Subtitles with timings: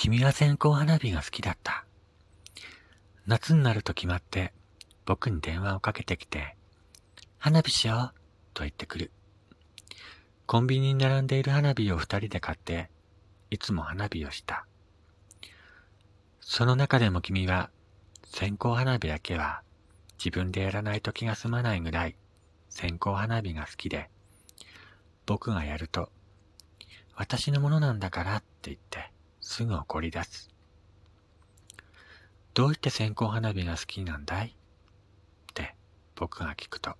[0.00, 1.84] 君は線香花火が好きだった。
[3.26, 4.52] 夏になると決まって
[5.04, 6.54] 僕に電話をかけてきて、
[7.36, 8.18] 花火しよう
[8.54, 9.10] と言ってくる。
[10.46, 12.90] コンビニに並んでいる花火を二人で買って、
[13.50, 14.66] いつも花火をした。
[16.40, 17.68] その中でも君は
[18.24, 19.62] 線香花火だけは
[20.16, 22.14] 自分でやらないと気が済まないぐらい
[22.68, 24.10] 線香花火が好きで、
[25.26, 26.08] 僕がやると、
[27.16, 29.10] 私のものなんだからって言って
[29.48, 30.50] すぐ怒り出す。
[32.52, 34.48] どうして線香花火が好きなんだい？
[34.48, 34.52] っ
[35.54, 35.74] て
[36.16, 36.96] 僕が聞くと、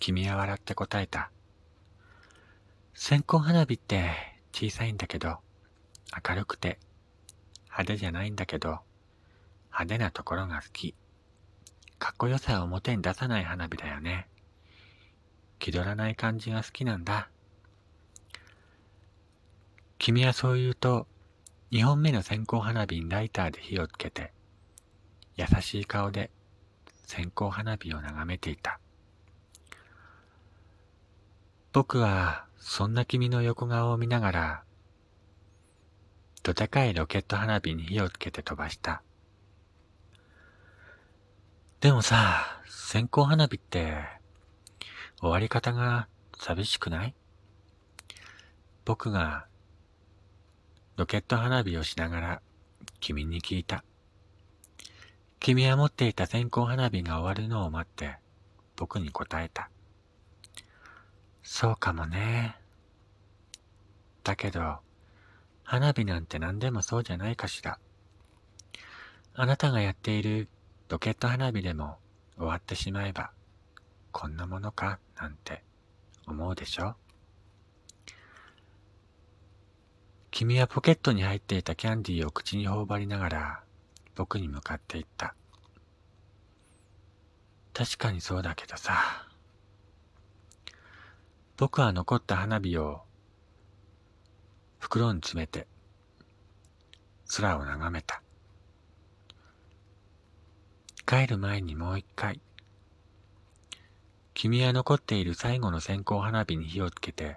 [0.00, 1.30] 君は笑って答えた。
[2.94, 4.10] 線香花火って
[4.52, 5.38] 小さいんだけど、
[6.28, 6.80] 明るくて
[7.66, 8.80] 派手じゃないんだけど、
[9.66, 10.96] 派手なところが好き。
[12.00, 14.26] かっこよさを表に出さない花火だよね。
[15.60, 17.28] 気取らない感じが好きなんだ。
[19.98, 21.06] 君はそう言うと、
[21.72, 24.30] 二本目の線香花火にライターで火をつけて、
[25.36, 26.30] 優しい顔で
[27.06, 28.78] 線香花火を眺めていた。
[31.72, 34.62] 僕はそんな君の横顔を見ながら、
[36.42, 39.00] どでかいロケット花火に火をつけて飛ばした。
[41.80, 43.96] でもさ、線香花火って
[45.20, 46.06] 終わり方が
[46.38, 47.14] 寂しくない？
[48.84, 49.46] 僕が
[50.96, 52.42] ロケット花火をしながら
[53.00, 53.82] 君に聞いた。
[55.40, 58.16] 君は持っていた線香花火が終わるのを待って
[58.76, 59.70] 僕に答えた。
[61.42, 62.56] そうかもね。
[64.22, 64.78] だけど、
[65.64, 67.78] 花火なんて何でもそうじゃないかしら。
[69.34, 70.48] あなたがやっている
[70.88, 71.96] ロケット花火でも
[72.36, 73.32] 終わってしまえば、
[74.12, 75.64] こんなものかなんて
[76.26, 76.94] 思うでしょ？
[80.42, 83.60] 君はポケットに入っていたキャンディーを口に頬張りながら
[84.16, 85.36] 僕に向かって言った。
[87.72, 89.28] 確かにそうだけどさ。
[91.56, 93.02] 僕は残った花火を
[94.80, 95.68] 袋に詰めて
[97.36, 98.20] 空を眺めた。
[101.06, 102.40] 帰る前にもう一回、
[104.34, 107.36] 君は残っている最後の線香花火に火をつけて、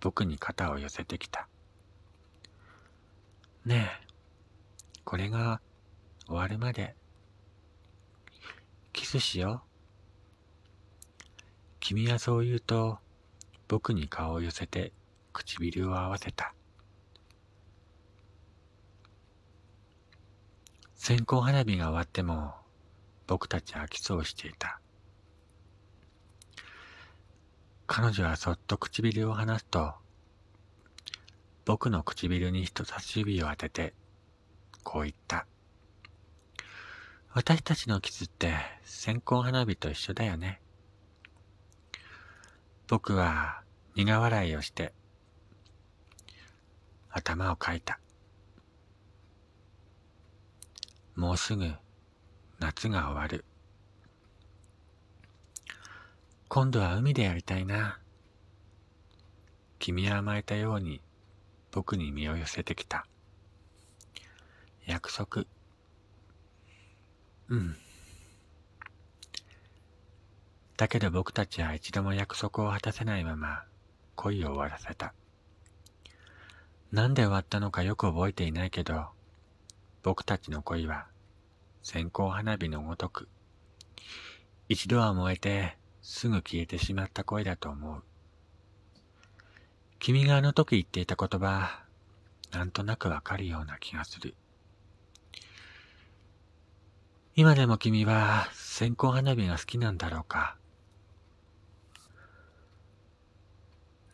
[0.00, 1.46] 僕に肩を寄せてきた。
[3.64, 4.06] ねえ、
[5.04, 5.60] これが
[6.26, 6.94] 終わるまで、
[8.92, 11.24] キスしよう。
[11.80, 12.98] 君はそう言うと、
[13.66, 14.92] 僕に顔を寄せて
[15.32, 16.54] 唇を合わせた。
[20.94, 22.54] 線香花火が終わっても
[23.26, 24.80] 僕たちはキスをしていた。
[27.86, 29.94] 彼女はそっと唇を離すと、
[31.68, 33.92] 僕の唇に人差し指を当てて、
[34.84, 35.44] こう言った。
[37.34, 40.62] 私たちのキスって線香花火と一緒だよね。
[42.86, 43.60] 僕は
[43.96, 44.94] 苦笑いをして
[47.10, 48.00] 頭をかいた。
[51.16, 51.70] もうすぐ
[52.60, 53.44] 夏が終わる。
[56.48, 58.00] 今度は海でやりたいな。
[59.78, 61.02] 君は甘えたように
[61.78, 63.06] 僕に身を寄せてきた。
[64.84, 65.44] 約束。
[67.48, 67.76] うん。
[70.76, 73.62] だけど僕たちは一度も約束を果たせないまま
[74.16, 75.14] 恋を終わらせた。
[76.90, 79.06] なんで終わったのかよく覚えていないけど、
[80.02, 81.06] 僕たちの恋は
[81.84, 83.28] 線香花火のごとく、
[84.68, 88.02] 一度は燃えてすぐ消えてしまった恋だと思う。
[89.98, 91.82] 君があの時言っていた言葉、
[92.52, 94.34] なんとなくわかるような気がする。
[97.34, 100.56] 今でも君は線香花火が好きなんだろうか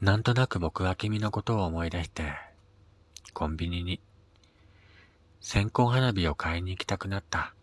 [0.00, 2.34] なんとなく僕は君のことを思い出して、
[3.32, 4.00] コンビニに
[5.40, 7.54] 線香花火を買いに行きたくなった。